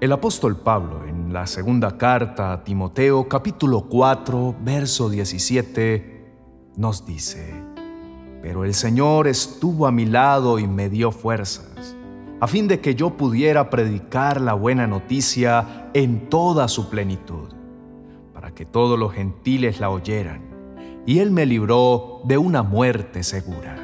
El 0.00 0.12
apóstol 0.12 0.56
Pablo 0.56 1.04
en 1.08 1.32
la 1.32 1.48
segunda 1.48 1.98
carta 1.98 2.52
a 2.52 2.62
Timoteo 2.62 3.28
capítulo 3.28 3.80
4 3.88 4.54
verso 4.60 5.10
17 5.10 6.24
nos 6.76 7.04
dice, 7.04 7.52
Pero 8.40 8.64
el 8.64 8.74
Señor 8.74 9.26
estuvo 9.26 9.88
a 9.88 9.90
mi 9.90 10.06
lado 10.06 10.60
y 10.60 10.68
me 10.68 10.88
dio 10.88 11.10
fuerzas, 11.10 11.96
a 12.38 12.46
fin 12.46 12.68
de 12.68 12.78
que 12.78 12.94
yo 12.94 13.16
pudiera 13.16 13.70
predicar 13.70 14.40
la 14.40 14.54
buena 14.54 14.86
noticia 14.86 15.90
en 15.94 16.30
toda 16.30 16.68
su 16.68 16.88
plenitud, 16.90 17.48
para 18.32 18.54
que 18.54 18.64
todos 18.64 18.96
los 18.96 19.12
gentiles 19.12 19.80
la 19.80 19.90
oyeran, 19.90 20.42
y 21.06 21.18
Él 21.18 21.32
me 21.32 21.44
libró 21.44 22.20
de 22.22 22.38
una 22.38 22.62
muerte 22.62 23.24
segura. 23.24 23.76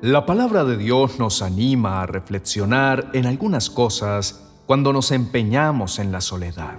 La 0.00 0.24
palabra 0.24 0.64
de 0.64 0.78
Dios 0.78 1.18
nos 1.18 1.42
anima 1.42 2.00
a 2.00 2.06
reflexionar 2.06 3.10
en 3.12 3.26
algunas 3.26 3.68
cosas 3.68 4.45
cuando 4.66 4.92
nos 4.92 5.12
empeñamos 5.12 5.98
en 5.98 6.12
la 6.12 6.20
soledad. 6.20 6.78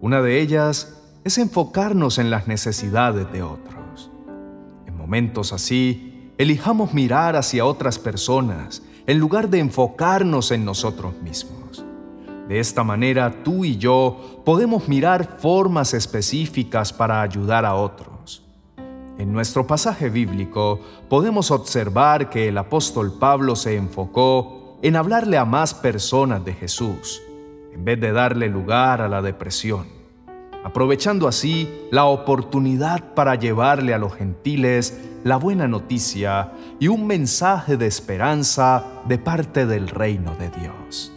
Una 0.00 0.20
de 0.20 0.40
ellas 0.40 1.00
es 1.24 1.38
enfocarnos 1.38 2.18
en 2.18 2.30
las 2.30 2.46
necesidades 2.46 3.32
de 3.32 3.42
otros. 3.42 4.10
En 4.86 4.96
momentos 4.96 5.54
así, 5.54 6.30
elijamos 6.36 6.92
mirar 6.92 7.36
hacia 7.36 7.64
otras 7.64 7.98
personas 7.98 8.82
en 9.06 9.18
lugar 9.18 9.48
de 9.48 9.60
enfocarnos 9.60 10.50
en 10.50 10.64
nosotros 10.64 11.14
mismos. 11.22 11.84
De 12.48 12.60
esta 12.60 12.84
manera, 12.84 13.42
tú 13.42 13.64
y 13.64 13.78
yo 13.78 14.42
podemos 14.44 14.86
mirar 14.86 15.38
formas 15.38 15.94
específicas 15.94 16.92
para 16.92 17.22
ayudar 17.22 17.64
a 17.64 17.74
otros. 17.74 18.42
En 19.16 19.32
nuestro 19.32 19.66
pasaje 19.66 20.10
bíblico 20.10 20.80
podemos 21.08 21.50
observar 21.50 22.28
que 22.28 22.48
el 22.48 22.58
apóstol 22.58 23.14
Pablo 23.18 23.56
se 23.56 23.76
enfocó 23.76 24.63
en 24.82 24.96
hablarle 24.96 25.38
a 25.38 25.44
más 25.44 25.74
personas 25.74 26.44
de 26.44 26.52
Jesús, 26.52 27.22
en 27.72 27.84
vez 27.84 28.00
de 28.00 28.12
darle 28.12 28.48
lugar 28.48 29.00
a 29.00 29.08
la 29.08 29.22
depresión, 29.22 29.86
aprovechando 30.62 31.26
así 31.26 31.68
la 31.90 32.04
oportunidad 32.04 33.14
para 33.14 33.34
llevarle 33.34 33.94
a 33.94 33.98
los 33.98 34.14
gentiles 34.14 34.98
la 35.24 35.36
buena 35.36 35.66
noticia 35.68 36.52
y 36.78 36.88
un 36.88 37.06
mensaje 37.06 37.76
de 37.76 37.86
esperanza 37.86 38.84
de 39.06 39.18
parte 39.18 39.66
del 39.66 39.88
reino 39.88 40.34
de 40.36 40.50
Dios. 40.50 41.12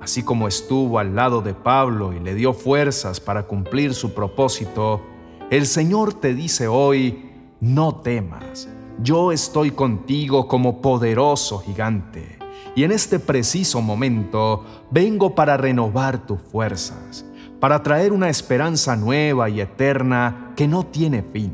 Así 0.00 0.24
como 0.24 0.48
estuvo 0.48 0.98
al 0.98 1.14
lado 1.14 1.42
de 1.42 1.54
Pablo 1.54 2.12
y 2.12 2.18
le 2.18 2.34
dio 2.34 2.54
fuerzas 2.54 3.20
para 3.20 3.44
cumplir 3.44 3.94
su 3.94 4.14
propósito, 4.14 5.02
el 5.50 5.66
Señor 5.66 6.14
te 6.14 6.34
dice 6.34 6.66
hoy, 6.66 7.30
no 7.60 7.96
temas, 7.96 8.68
yo 9.00 9.30
estoy 9.30 9.70
contigo 9.70 10.48
como 10.48 10.80
poderoso 10.80 11.58
gigante 11.60 12.41
y 12.74 12.84
en 12.84 12.92
este 12.92 13.18
preciso 13.18 13.82
momento 13.82 14.64
vengo 14.90 15.34
para 15.34 15.56
renovar 15.56 16.26
tus 16.26 16.40
fuerzas, 16.40 17.24
para 17.60 17.82
traer 17.82 18.12
una 18.12 18.28
esperanza 18.28 18.96
nueva 18.96 19.50
y 19.50 19.60
eterna 19.60 20.52
que 20.56 20.66
no 20.66 20.86
tiene 20.86 21.22
fin. 21.22 21.52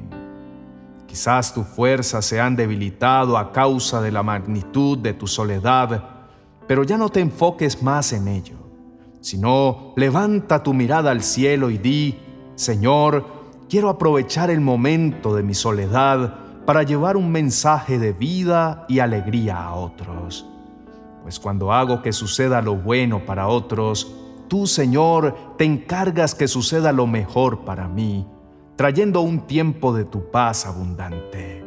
Quizás 1.06 1.52
tus 1.52 1.66
fuerzas 1.66 2.24
se 2.24 2.40
han 2.40 2.54
debilitado 2.54 3.36
a 3.36 3.52
causa 3.52 4.00
de 4.00 4.12
la 4.12 4.22
magnitud 4.22 4.98
de 4.98 5.14
tu 5.14 5.26
soledad, 5.26 6.04
pero 6.66 6.84
ya 6.84 6.96
no 6.96 7.08
te 7.08 7.20
enfoques 7.20 7.82
más 7.82 8.12
en 8.12 8.28
ello, 8.28 8.56
sino 9.20 9.94
levanta 9.96 10.62
tu 10.62 10.72
mirada 10.72 11.10
al 11.10 11.22
cielo 11.22 11.70
y 11.70 11.78
di, 11.78 12.18
Señor, 12.54 13.26
quiero 13.68 13.88
aprovechar 13.88 14.50
el 14.50 14.60
momento 14.60 15.34
de 15.34 15.42
mi 15.42 15.54
soledad 15.54 16.34
para 16.64 16.82
llevar 16.82 17.16
un 17.16 17.32
mensaje 17.32 17.98
de 17.98 18.12
vida 18.12 18.84
y 18.88 18.98
alegría 18.98 19.64
a 19.64 19.74
otros 19.74 20.46
pues 21.28 21.40
cuando 21.40 21.74
hago 21.74 22.00
que 22.00 22.14
suceda 22.14 22.62
lo 22.62 22.76
bueno 22.76 23.26
para 23.26 23.48
otros, 23.48 24.10
tú, 24.48 24.66
Señor, 24.66 25.36
te 25.58 25.64
encargas 25.66 26.34
que 26.34 26.48
suceda 26.48 26.90
lo 26.90 27.06
mejor 27.06 27.66
para 27.66 27.86
mí, 27.86 28.26
trayendo 28.76 29.20
un 29.20 29.46
tiempo 29.46 29.92
de 29.92 30.06
tu 30.06 30.30
paz 30.30 30.64
abundante. 30.64 31.62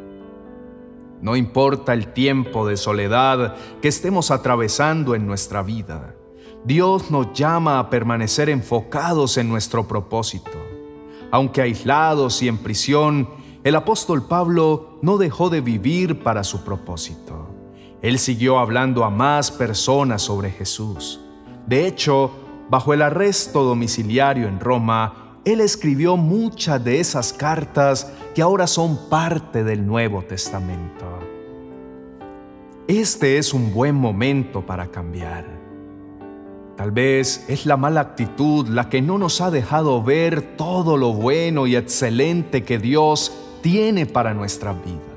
No 1.20 1.36
importa 1.36 1.92
el 1.92 2.12
tiempo 2.12 2.66
de 2.66 2.76
soledad 2.76 3.54
que 3.80 3.86
estemos 3.86 4.32
atravesando 4.32 5.14
en 5.14 5.28
nuestra 5.28 5.62
vida, 5.62 6.16
Dios 6.64 7.12
nos 7.12 7.32
llama 7.32 7.78
a 7.78 7.88
permanecer 7.88 8.50
enfocados 8.50 9.36
en 9.36 9.48
nuestro 9.48 9.86
propósito. 9.86 10.58
Aunque 11.30 11.62
aislados 11.62 12.42
y 12.42 12.48
en 12.48 12.58
prisión, 12.58 13.28
el 13.62 13.76
apóstol 13.76 14.26
Pablo 14.26 14.98
no 15.02 15.18
dejó 15.18 15.50
de 15.50 15.60
vivir 15.60 16.24
para 16.24 16.42
su 16.42 16.64
propósito. 16.64 17.51
Él 18.02 18.18
siguió 18.18 18.58
hablando 18.58 19.04
a 19.04 19.10
más 19.10 19.52
personas 19.52 20.22
sobre 20.22 20.50
Jesús. 20.50 21.20
De 21.68 21.86
hecho, 21.86 22.32
bajo 22.68 22.92
el 22.92 23.00
arresto 23.00 23.62
domiciliario 23.62 24.48
en 24.48 24.58
Roma, 24.58 25.38
él 25.44 25.60
escribió 25.60 26.16
muchas 26.16 26.82
de 26.84 26.98
esas 26.98 27.32
cartas 27.32 28.12
que 28.34 28.42
ahora 28.42 28.66
son 28.66 29.08
parte 29.08 29.62
del 29.62 29.86
Nuevo 29.86 30.22
Testamento. 30.22 31.20
Este 32.88 33.38
es 33.38 33.54
un 33.54 33.72
buen 33.72 33.94
momento 33.94 34.66
para 34.66 34.88
cambiar. 34.88 35.44
Tal 36.76 36.90
vez 36.90 37.44
es 37.48 37.66
la 37.66 37.76
mala 37.76 38.00
actitud 38.00 38.66
la 38.66 38.88
que 38.88 39.00
no 39.00 39.16
nos 39.16 39.40
ha 39.40 39.52
dejado 39.52 40.02
ver 40.02 40.56
todo 40.56 40.96
lo 40.96 41.12
bueno 41.12 41.68
y 41.68 41.76
excelente 41.76 42.64
que 42.64 42.80
Dios 42.80 43.32
tiene 43.60 44.06
para 44.06 44.34
nuestra 44.34 44.72
vida 44.72 45.11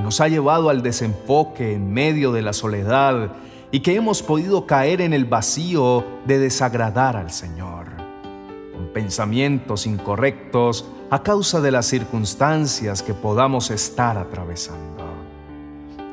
que 0.00 0.04
nos 0.04 0.22
ha 0.22 0.28
llevado 0.28 0.70
al 0.70 0.80
desenfoque 0.80 1.74
en 1.74 1.92
medio 1.92 2.32
de 2.32 2.40
la 2.40 2.54
soledad 2.54 3.32
y 3.70 3.80
que 3.80 3.96
hemos 3.96 4.22
podido 4.22 4.64
caer 4.64 5.02
en 5.02 5.12
el 5.12 5.26
vacío 5.26 6.02
de 6.24 6.38
desagradar 6.38 7.16
al 7.16 7.30
Señor, 7.30 7.88
con 8.72 8.94
pensamientos 8.94 9.84
incorrectos 9.84 10.86
a 11.10 11.22
causa 11.22 11.60
de 11.60 11.70
las 11.70 11.84
circunstancias 11.84 13.02
que 13.02 13.12
podamos 13.12 13.70
estar 13.70 14.16
atravesando. 14.16 15.04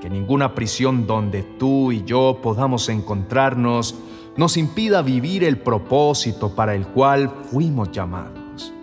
Que 0.01 0.09
ninguna 0.09 0.53
prisión 0.53 1.07
donde 1.07 1.43
tú 1.43 1.93
y 1.93 2.03
yo 2.03 2.39
podamos 2.43 2.89
encontrarnos 2.89 3.95
nos 4.35 4.57
impida 4.57 5.01
vivir 5.01 5.45
el 5.45 5.59
propósito 5.59 6.53
para 6.53 6.75
el 6.75 6.85
cual 6.87 7.31
fuimos 7.49 7.89
llamados. 7.93 8.73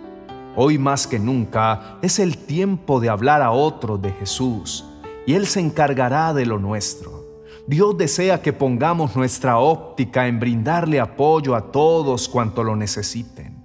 Hoy 0.55 0.79
más 0.79 1.05
que 1.05 1.19
nunca 1.19 1.99
es 2.01 2.17
el 2.17 2.39
tiempo 2.39 2.99
de 2.99 3.09
hablar 3.09 3.43
a 3.43 3.51
otros 3.51 4.01
de 4.01 4.11
Jesús 4.11 4.83
y 5.25 5.33
Él 5.33 5.47
se 5.47 5.59
encargará 5.59 6.33
de 6.33 6.45
lo 6.45 6.59
nuestro. 6.59 7.25
Dios 7.67 7.97
desea 7.97 8.41
que 8.41 8.53
pongamos 8.53 9.15
nuestra 9.15 9.57
óptica 9.57 10.27
en 10.27 10.39
brindarle 10.39 10.99
apoyo 10.99 11.55
a 11.55 11.71
todos 11.71 12.29
cuanto 12.29 12.63
lo 12.63 12.75
necesiten, 12.75 13.55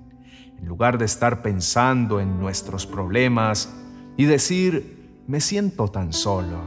en 0.58 0.66
lugar 0.66 0.96
de 0.96 1.04
estar 1.04 1.42
pensando 1.42 2.20
en 2.20 2.40
nuestros 2.40 2.86
problemas 2.86 3.72
y 4.16 4.24
decir, 4.24 5.22
me 5.26 5.40
siento 5.40 5.88
tan 5.88 6.12
solo. 6.12 6.58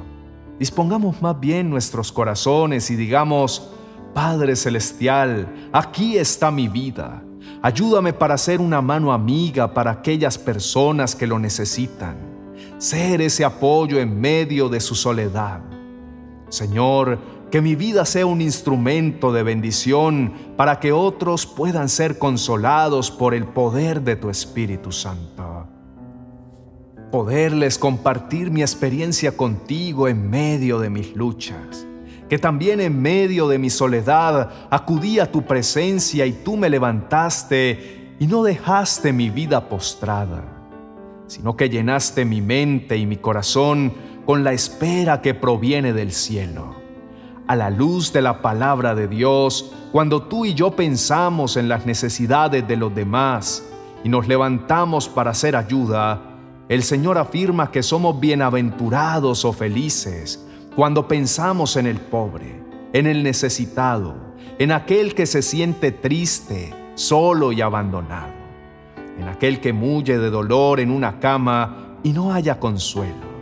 Dispongamos 0.59 1.22
más 1.22 1.40
bien 1.40 1.70
nuestros 1.70 2.12
corazones 2.12 2.92
y 2.92 2.96
digamos, 2.96 3.72
Padre 4.14 4.56
Celestial, 4.56 5.70
aquí 5.74 6.18
está 6.18 6.52
mi 6.52 6.68
vida 6.68 7.24
Ayúdame 7.66 8.12
para 8.12 8.38
ser 8.38 8.60
una 8.60 8.81
mano 8.81 9.14
amiga 9.14 9.74
para 9.74 9.92
aquellas 9.92 10.38
personas 10.38 11.16
que 11.16 11.25
lo 11.25 11.40
necesitan. 11.40 12.18
Ser 12.84 13.22
ese 13.22 13.46
apoyo 13.46 13.98
en 13.98 14.20
medio 14.20 14.68
de 14.68 14.82
su 14.82 14.94
soledad. 14.94 15.62
Señor, 16.50 17.18
que 17.50 17.62
mi 17.62 17.76
vida 17.76 18.04
sea 18.04 18.26
un 18.26 18.42
instrumento 18.42 19.32
de 19.32 19.42
bendición 19.42 20.34
para 20.58 20.82
que 20.82 20.92
otros 20.92 21.46
puedan 21.46 21.88
ser 21.88 22.18
consolados 22.18 23.10
por 23.10 23.34
el 23.34 23.46
poder 23.46 24.02
de 24.02 24.18
tu 24.18 24.30
Espíritu 24.30 24.92
Santo. 24.92 25.66
Poderles 27.10 27.78
compartir 27.78 28.52
mi 28.52 28.62
experiencia 28.62 29.38
contigo 29.38 30.10
en 30.10 30.30
medio 30.30 30.78
de 30.78 30.90
mis 30.90 31.16
luchas 31.16 31.88
que 32.28 32.38
también 32.38 32.81
en 32.81 33.02
medio 33.02 33.48
de 33.48 33.60
mi 33.60 33.69
soledad 33.69 34.50
acudí 34.69 35.19
a 35.19 35.31
tu 35.31 35.44
presencia 35.44 36.25
y 36.25 36.34
tú 36.34 36.57
me 36.57 36.69
levantaste 36.69 38.16
y 38.19 38.28
no 38.28 38.44
dejaste 38.44 39.13
mi 39.13 39.30
vida 39.30 39.69
postrada, 39.69 40.53
sino 41.28 41.56
que 41.56 41.70
llenaste 41.70 42.25
mi 42.25 42.42
mente 42.42 42.98
y 42.98 43.06
mi 43.06 43.18
corazón 43.18 43.94
con 44.25 44.44
la 44.44 44.54
espera 44.54 45.22
que 45.22 45.34
proviene 45.34 45.94
del 45.94 46.12
cielo. 46.12 46.75
A 47.48 47.56
la 47.56 47.70
luz 47.70 48.14
de 48.14 48.22
la 48.22 48.42
palabra 48.42 48.96
de 48.96 49.08
Dios, 49.08 49.74
cuando 49.92 50.24
tú 50.24 50.46
y 50.46 50.54
yo 50.54 50.75
pensamos 50.75 51.58
en 51.58 51.68
las 51.68 51.86
necesidades 51.86 52.68
de 52.68 52.78
los 52.78 52.96
demás 52.96 53.64
y 54.04 54.10
nos 54.10 54.28
levantamos 54.28 55.10
para 55.10 55.31
hacer 55.31 55.56
ayuda, 55.56 56.22
el 56.70 56.84
Señor 56.84 57.18
afirma 57.18 57.72
que 57.72 57.84
somos 57.84 58.19
bienaventurados 58.19 59.44
o 59.44 59.52
felices 59.52 60.48
cuando 60.76 61.08
pensamos 61.08 61.76
en 61.76 61.86
el 61.86 61.98
pobre, 61.98 62.64
en 62.94 63.06
el 63.06 63.22
necesitado, 63.22 64.16
en 64.58 64.72
aquel 64.72 65.14
que 65.14 65.26
se 65.26 65.42
siente 65.42 65.92
triste, 65.92 66.74
solo 66.96 67.52
y 67.52 67.62
abandonado, 67.62 68.31
en 69.18 69.27
aquel 69.27 69.60
que 69.60 69.74
mulle 69.74 70.18
de 70.18 70.30
dolor 70.30 70.80
en 70.80 70.92
una 70.92 71.19
cama 71.19 71.98
y 72.04 72.12
no 72.12 72.33
haya 72.33 72.60
consuelo. 72.60 73.33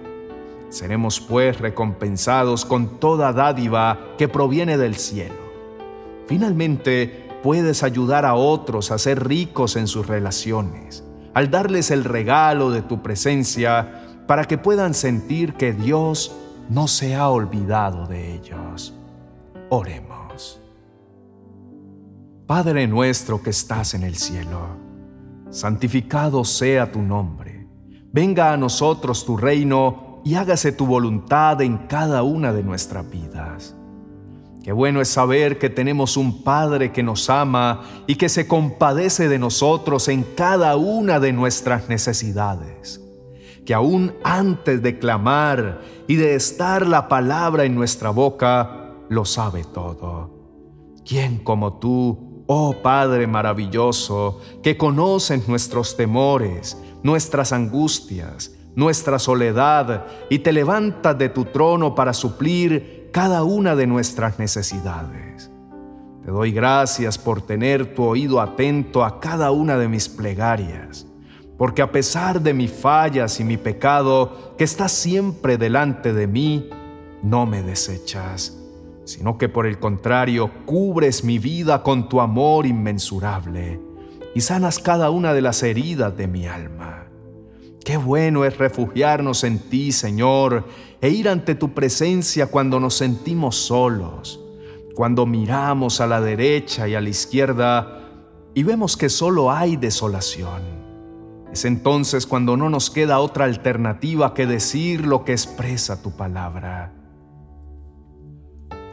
Seremos 0.69 1.19
pues 1.19 1.59
recompensados 1.59 2.65
con 2.65 2.99
toda 2.99 3.33
dádiva 3.33 3.99
que 4.17 4.27
proviene 4.27 4.77
del 4.77 4.95
cielo. 4.95 5.35
Finalmente, 6.27 7.27
puedes 7.43 7.83
ayudar 7.83 8.25
a 8.25 8.35
otros 8.35 8.91
a 8.91 8.97
ser 8.97 9.27
ricos 9.27 9.75
en 9.75 9.87
sus 9.87 10.07
relaciones, 10.07 11.03
al 11.33 11.49
darles 11.49 11.91
el 11.91 12.03
regalo 12.03 12.71
de 12.71 12.81
tu 12.81 13.01
presencia 13.01 14.23
para 14.27 14.45
que 14.45 14.57
puedan 14.57 14.93
sentir 14.93 15.55
que 15.55 15.73
Dios 15.73 16.33
no 16.69 16.87
se 16.87 17.15
ha 17.15 17.27
olvidado 17.29 18.07
de 18.07 18.33
ellos. 18.33 18.93
Oremos. 19.69 20.61
Padre 22.47 22.87
nuestro 22.87 23.41
que 23.41 23.49
estás 23.49 23.93
en 23.93 24.03
el 24.03 24.15
cielo, 24.15 24.90
santificado 25.51 26.43
sea 26.43 26.91
tu 26.91 27.01
nombre. 27.01 27.67
Venga 28.11 28.51
a 28.51 28.57
nosotros 28.57 29.25
tu 29.25 29.37
reino 29.37 30.21
y 30.23 30.35
hágase 30.35 30.71
tu 30.71 30.85
voluntad 30.85 31.61
en 31.61 31.77
cada 31.87 32.23
una 32.23 32.53
de 32.53 32.63
nuestras 32.63 33.09
vidas. 33.09 33.75
Qué 34.63 34.71
bueno 34.71 35.01
es 35.01 35.07
saber 35.07 35.57
que 35.57 35.69
tenemos 35.69 36.17
un 36.17 36.43
Padre 36.43 36.91
que 36.91 37.03
nos 37.03 37.29
ama 37.29 37.81
y 38.05 38.15
que 38.15 38.29
se 38.29 38.47
compadece 38.47 39.27
de 39.27 39.39
nosotros 39.39 40.07
en 40.07 40.23
cada 40.35 40.75
una 40.77 41.19
de 41.19 41.33
nuestras 41.33 41.89
necesidades. 41.89 43.01
Que 43.65 43.73
aún 43.73 44.13
antes 44.23 44.81
de 44.81 44.99
clamar 44.99 45.81
y 46.07 46.15
de 46.15 46.35
estar 46.35 46.85
la 46.85 47.07
palabra 47.07 47.63
en 47.63 47.73
nuestra 47.75 48.11
boca, 48.11 48.93
lo 49.09 49.25
sabe 49.25 49.63
todo. 49.63 50.29
¿Quién 51.05 51.39
como 51.39 51.79
tú, 51.79 52.30
oh 52.53 52.73
Padre 52.81 53.27
maravilloso, 53.27 54.41
que 54.61 54.75
conoces 54.75 55.47
nuestros 55.47 55.95
temores, 55.95 56.77
nuestras 57.01 57.53
angustias, 57.53 58.51
nuestra 58.75 59.19
soledad 59.19 60.05
y 60.29 60.39
te 60.39 60.51
levantas 60.51 61.17
de 61.17 61.29
tu 61.29 61.45
trono 61.45 61.95
para 61.95 62.11
suplir 62.11 63.09
cada 63.13 63.43
una 63.43 63.73
de 63.77 63.87
nuestras 63.87 64.37
necesidades. 64.37 65.49
Te 66.25 66.31
doy 66.31 66.51
gracias 66.51 67.17
por 67.17 67.41
tener 67.41 67.95
tu 67.95 68.03
oído 68.03 68.41
atento 68.41 69.05
a 69.05 69.21
cada 69.21 69.51
una 69.51 69.77
de 69.77 69.87
mis 69.87 70.09
plegarias, 70.09 71.07
porque 71.57 71.81
a 71.81 71.93
pesar 71.93 72.41
de 72.41 72.53
mis 72.53 72.69
fallas 72.69 73.39
y 73.39 73.45
mi 73.45 73.55
pecado, 73.55 74.55
que 74.57 74.65
estás 74.65 74.91
siempre 74.91 75.57
delante 75.57 76.11
de 76.11 76.27
mí, 76.27 76.69
no 77.23 77.45
me 77.45 77.63
desechas, 77.63 78.60
sino 79.05 79.37
que 79.37 79.49
por 79.49 79.65
el 79.65 79.79
contrario 79.79 80.51
cubres 80.65 81.23
mi 81.23 81.39
vida 81.39 81.83
con 81.83 82.09
tu 82.09 82.21
amor 82.21 82.65
inmensurable 82.65 83.79
y 84.33 84.41
sanas 84.41 84.79
cada 84.79 85.09
una 85.09 85.33
de 85.33 85.41
las 85.41 85.63
heridas 85.63 86.15
de 86.15 86.27
mi 86.27 86.47
alma. 86.47 87.07
Qué 87.83 87.97
bueno 87.97 88.45
es 88.45 88.57
refugiarnos 88.57 89.43
en 89.43 89.59
ti, 89.59 89.91
Señor, 89.91 90.65
e 91.01 91.09
ir 91.09 91.27
ante 91.27 91.55
tu 91.55 91.73
presencia 91.73 92.47
cuando 92.47 92.79
nos 92.79 92.93
sentimos 92.93 93.55
solos, 93.55 94.39
cuando 94.93 95.25
miramos 95.25 95.99
a 95.99 96.07
la 96.07 96.21
derecha 96.21 96.87
y 96.87 96.95
a 96.95 97.01
la 97.01 97.09
izquierda 97.09 97.97
y 98.53 98.63
vemos 98.63 98.97
que 98.97 99.09
solo 99.09 99.51
hay 99.51 99.77
desolación. 99.77 100.81
Es 101.51 101.65
entonces 101.65 102.27
cuando 102.27 102.55
no 102.55 102.69
nos 102.69 102.89
queda 102.89 103.19
otra 103.19 103.45
alternativa 103.45 104.33
que 104.33 104.45
decir 104.45 105.05
lo 105.05 105.25
que 105.25 105.31
expresa 105.33 106.01
tu 106.01 106.11
palabra. 106.11 107.00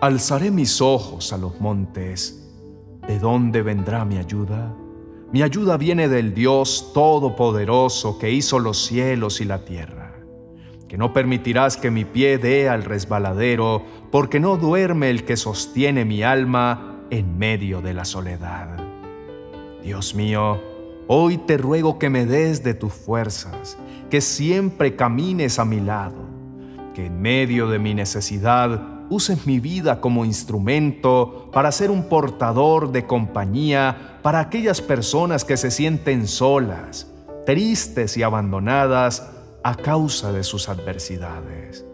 Alzaré 0.00 0.52
mis 0.52 0.80
ojos 0.80 1.32
a 1.32 1.38
los 1.38 1.60
montes. 1.60 2.48
¿De 3.08 3.18
dónde 3.18 3.62
vendrá 3.62 4.04
mi 4.04 4.16
ayuda? 4.16 4.72
Mi 5.32 5.42
ayuda 5.42 5.76
viene 5.76 6.08
del 6.08 6.34
Dios 6.34 6.92
Todopoderoso 6.94 8.16
que 8.16 8.30
hizo 8.30 8.60
los 8.60 8.78
cielos 8.86 9.40
y 9.40 9.44
la 9.44 9.64
tierra. 9.64 10.14
Que 10.86 10.96
no 10.96 11.12
permitirás 11.12 11.76
que 11.76 11.90
mi 11.90 12.04
pie 12.04 12.38
dé 12.38 12.68
al 12.68 12.84
resbaladero, 12.84 13.82
porque 14.12 14.38
no 14.38 14.56
duerme 14.56 15.10
el 15.10 15.24
que 15.24 15.36
sostiene 15.36 16.04
mi 16.04 16.22
alma 16.22 17.02
en 17.10 17.36
medio 17.36 17.82
de 17.82 17.92
la 17.92 18.04
soledad. 18.04 18.78
Dios 19.82 20.14
mío, 20.14 20.60
hoy 21.08 21.38
te 21.38 21.58
ruego 21.58 21.98
que 21.98 22.08
me 22.08 22.24
des 22.24 22.62
de 22.62 22.74
tus 22.74 22.92
fuerzas, 22.92 23.76
que 24.10 24.20
siempre 24.20 24.94
camines 24.94 25.58
a 25.58 25.64
mi 25.64 25.80
lado, 25.80 26.24
que 26.94 27.06
en 27.06 27.20
medio 27.20 27.68
de 27.68 27.80
mi 27.80 27.94
necesidad 27.94 28.97
uses 29.10 29.46
mi 29.46 29.60
vida 29.60 30.00
como 30.00 30.24
instrumento 30.24 31.48
para 31.52 31.72
ser 31.72 31.90
un 31.90 32.04
portador 32.04 32.92
de 32.92 33.06
compañía 33.06 34.18
para 34.22 34.40
aquellas 34.40 34.80
personas 34.80 35.44
que 35.44 35.56
se 35.56 35.70
sienten 35.70 36.26
solas, 36.26 37.10
tristes 37.46 38.16
y 38.16 38.22
abandonadas 38.22 39.30
a 39.62 39.74
causa 39.74 40.32
de 40.32 40.44
sus 40.44 40.68
adversidades. 40.68 41.84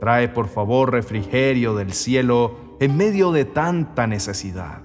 Trae 0.00 0.28
por 0.28 0.48
favor 0.48 0.92
refrigerio 0.92 1.74
del 1.74 1.92
cielo 1.92 2.56
en 2.80 2.96
medio 2.96 3.32
de 3.32 3.44
tanta 3.44 4.06
necesidad. 4.06 4.82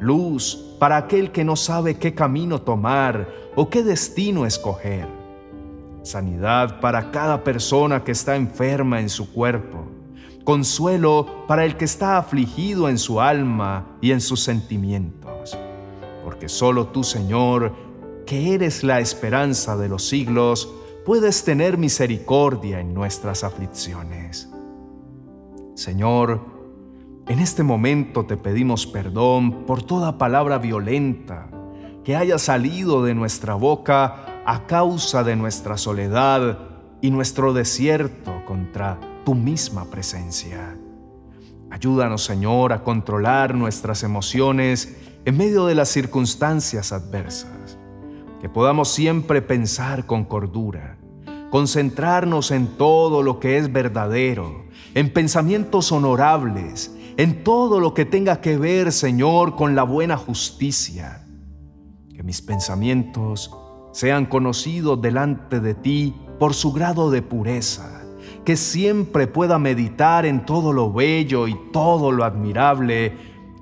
Luz 0.00 0.76
para 0.80 0.96
aquel 0.96 1.30
que 1.30 1.44
no 1.44 1.54
sabe 1.54 1.94
qué 1.94 2.12
camino 2.12 2.60
tomar 2.60 3.28
o 3.54 3.70
qué 3.70 3.84
destino 3.84 4.46
escoger. 4.46 5.06
Sanidad 6.02 6.80
para 6.80 7.12
cada 7.12 7.44
persona 7.44 8.02
que 8.02 8.10
está 8.10 8.34
enferma 8.34 9.00
en 9.00 9.08
su 9.08 9.32
cuerpo 9.32 9.91
consuelo 10.44 11.44
para 11.46 11.64
el 11.64 11.76
que 11.76 11.84
está 11.84 12.18
afligido 12.18 12.88
en 12.88 12.98
su 12.98 13.20
alma 13.20 13.96
y 14.00 14.12
en 14.12 14.20
sus 14.20 14.40
sentimientos. 14.40 15.58
Porque 16.24 16.48
solo 16.48 16.88
tú, 16.88 17.04
Señor, 17.04 17.74
que 18.26 18.54
eres 18.54 18.84
la 18.84 19.00
esperanza 19.00 19.76
de 19.76 19.88
los 19.88 20.08
siglos, 20.08 20.72
puedes 21.04 21.44
tener 21.44 21.78
misericordia 21.78 22.80
en 22.80 22.94
nuestras 22.94 23.44
aflicciones. 23.44 24.48
Señor, 25.74 26.40
en 27.28 27.38
este 27.38 27.62
momento 27.62 28.26
te 28.26 28.36
pedimos 28.36 28.86
perdón 28.86 29.64
por 29.64 29.82
toda 29.82 30.18
palabra 30.18 30.58
violenta 30.58 31.48
que 32.04 32.16
haya 32.16 32.38
salido 32.38 33.04
de 33.04 33.14
nuestra 33.14 33.54
boca 33.54 34.42
a 34.44 34.66
causa 34.66 35.22
de 35.22 35.36
nuestra 35.36 35.76
soledad 35.76 36.58
y 37.00 37.10
nuestro 37.10 37.52
desierto 37.52 38.44
contra 38.44 38.98
tu 39.24 39.34
misma 39.34 39.84
presencia. 39.84 40.76
Ayúdanos, 41.70 42.24
Señor, 42.24 42.72
a 42.72 42.82
controlar 42.84 43.54
nuestras 43.54 44.02
emociones 44.02 44.96
en 45.24 45.36
medio 45.36 45.66
de 45.66 45.74
las 45.74 45.88
circunstancias 45.88 46.92
adversas, 46.92 47.78
que 48.40 48.48
podamos 48.48 48.88
siempre 48.88 49.40
pensar 49.40 50.04
con 50.04 50.24
cordura, 50.24 50.98
concentrarnos 51.50 52.50
en 52.50 52.76
todo 52.76 53.22
lo 53.22 53.40
que 53.40 53.56
es 53.56 53.72
verdadero, 53.72 54.66
en 54.94 55.12
pensamientos 55.12 55.92
honorables, 55.92 56.94
en 57.16 57.44
todo 57.44 57.80
lo 57.80 57.94
que 57.94 58.04
tenga 58.04 58.40
que 58.40 58.58
ver, 58.58 58.92
Señor, 58.92 59.56
con 59.56 59.74
la 59.74 59.82
buena 59.82 60.16
justicia. 60.16 61.26
Que 62.14 62.22
mis 62.22 62.42
pensamientos 62.42 63.50
sean 63.92 64.26
conocidos 64.26 65.00
delante 65.00 65.60
de 65.60 65.74
ti 65.74 66.14
por 66.38 66.52
su 66.52 66.72
grado 66.72 67.10
de 67.10 67.22
pureza 67.22 68.01
que 68.44 68.56
siempre 68.56 69.26
pueda 69.26 69.58
meditar 69.58 70.26
en 70.26 70.44
todo 70.44 70.72
lo 70.72 70.92
bello 70.92 71.46
y 71.46 71.56
todo 71.72 72.10
lo 72.10 72.24
admirable 72.24 73.16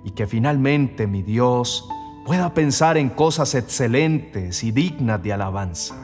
y 0.04 0.12
que 0.12 0.26
finalmente 0.26 1.06
mi 1.06 1.22
Dios 1.22 1.88
pueda 2.24 2.54
pensar 2.54 2.96
en 2.96 3.10
cosas 3.10 3.54
excelentes 3.54 4.64
y 4.64 4.72
dignas 4.72 5.22
de 5.22 5.32
alabanza, 5.32 5.96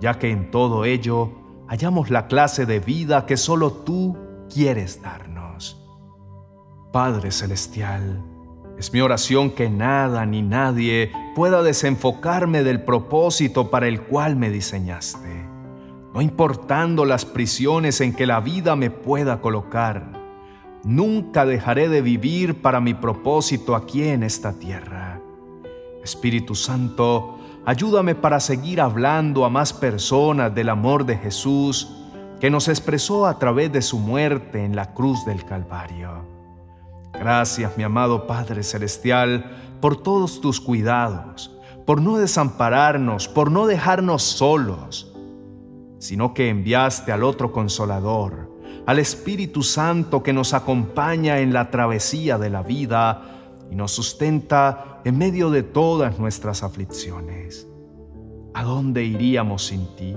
ya 0.00 0.18
que 0.18 0.30
en 0.30 0.50
todo 0.50 0.84
ello 0.84 1.32
hallamos 1.66 2.10
la 2.10 2.26
clase 2.26 2.66
de 2.66 2.80
vida 2.80 3.24
que 3.24 3.36
solo 3.36 3.72
tú 3.72 4.16
quieres 4.52 5.00
darnos. 5.02 5.80
Padre 6.92 7.30
Celestial, 7.30 8.22
es 8.78 8.92
mi 8.92 9.00
oración 9.00 9.50
que 9.50 9.70
nada 9.70 10.26
ni 10.26 10.42
nadie 10.42 11.10
pueda 11.34 11.62
desenfocarme 11.62 12.62
del 12.62 12.82
propósito 12.82 13.70
para 13.70 13.88
el 13.88 14.02
cual 14.02 14.36
me 14.36 14.50
diseñaste 14.50 15.33
no 16.14 16.22
importando 16.22 17.04
las 17.04 17.24
prisiones 17.24 18.00
en 18.00 18.14
que 18.14 18.24
la 18.24 18.38
vida 18.38 18.76
me 18.76 18.88
pueda 18.88 19.40
colocar. 19.40 20.12
Nunca 20.84 21.44
dejaré 21.44 21.88
de 21.88 22.02
vivir 22.02 22.62
para 22.62 22.80
mi 22.80 22.94
propósito 22.94 23.74
aquí 23.74 24.04
en 24.04 24.22
esta 24.22 24.52
tierra. 24.52 25.20
Espíritu 26.04 26.54
Santo, 26.54 27.40
ayúdame 27.66 28.14
para 28.14 28.38
seguir 28.38 28.80
hablando 28.80 29.44
a 29.44 29.50
más 29.50 29.72
personas 29.72 30.54
del 30.54 30.68
amor 30.68 31.04
de 31.04 31.16
Jesús 31.16 31.90
que 32.38 32.48
nos 32.48 32.68
expresó 32.68 33.26
a 33.26 33.40
través 33.40 33.72
de 33.72 33.82
su 33.82 33.98
muerte 33.98 34.64
en 34.64 34.76
la 34.76 34.94
cruz 34.94 35.24
del 35.24 35.44
Calvario. 35.44 36.28
Gracias, 37.12 37.76
mi 37.76 37.82
amado 37.82 38.28
Padre 38.28 38.62
Celestial, 38.62 39.50
por 39.80 39.96
todos 39.96 40.40
tus 40.40 40.60
cuidados, 40.60 41.50
por 41.84 42.00
no 42.00 42.18
desampararnos, 42.18 43.26
por 43.26 43.50
no 43.50 43.66
dejarnos 43.66 44.22
solos, 44.22 45.13
sino 46.04 46.34
que 46.34 46.50
enviaste 46.50 47.12
al 47.12 47.24
otro 47.24 47.50
consolador, 47.50 48.52
al 48.84 48.98
Espíritu 48.98 49.62
Santo 49.62 50.22
que 50.22 50.34
nos 50.34 50.52
acompaña 50.52 51.40
en 51.40 51.54
la 51.54 51.70
travesía 51.70 52.36
de 52.36 52.50
la 52.50 52.62
vida 52.62 53.22
y 53.70 53.74
nos 53.74 53.92
sustenta 53.92 55.00
en 55.06 55.16
medio 55.16 55.48
de 55.48 55.62
todas 55.62 56.18
nuestras 56.18 56.62
aflicciones. 56.62 57.66
¿A 58.52 58.64
dónde 58.64 59.02
iríamos 59.02 59.64
sin 59.64 59.86
ti? 59.96 60.14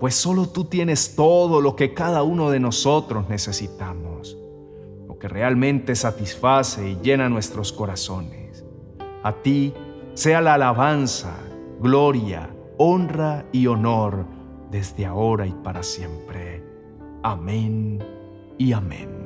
Pues 0.00 0.16
solo 0.16 0.48
tú 0.48 0.64
tienes 0.64 1.14
todo 1.14 1.60
lo 1.60 1.76
que 1.76 1.94
cada 1.94 2.24
uno 2.24 2.50
de 2.50 2.58
nosotros 2.58 3.28
necesitamos. 3.28 4.36
No 5.06 5.20
que 5.20 5.28
realmente 5.28 5.94
satisface 5.94 6.90
y 6.90 6.98
llena 7.00 7.28
nuestros 7.28 7.72
corazones. 7.72 8.64
A 9.22 9.34
ti 9.34 9.72
sea 10.14 10.40
la 10.40 10.54
alabanza, 10.54 11.36
gloria, 11.80 12.50
honra 12.76 13.46
y 13.52 13.68
honor 13.68 14.39
desde 14.70 15.06
ahora 15.06 15.46
y 15.46 15.52
para 15.52 15.82
siempre. 15.82 16.62
Amén 17.22 17.98
y 18.58 18.72
amén. 18.72 19.19